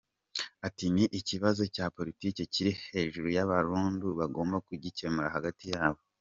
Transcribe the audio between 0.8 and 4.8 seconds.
“Ni ikibazo cya politiki kiri hejuru y’abarundi, bagomba